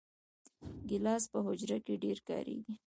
[0.89, 2.73] ګیلاس په حجره کې ډېر کارېږي.